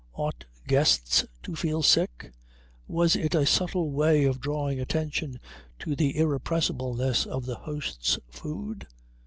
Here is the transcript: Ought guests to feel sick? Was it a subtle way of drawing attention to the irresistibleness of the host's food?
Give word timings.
Ought 0.13 0.45
guests 0.65 1.25
to 1.43 1.55
feel 1.55 1.83
sick? 1.83 2.31
Was 2.87 3.15
it 3.15 3.35
a 3.35 3.45
subtle 3.45 3.91
way 3.91 4.23
of 4.23 4.39
drawing 4.41 4.79
attention 4.79 5.39
to 5.77 5.95
the 5.95 6.17
irresistibleness 6.17 7.27
of 7.27 7.45
the 7.45 7.53
host's 7.53 8.17
food? 8.27 8.87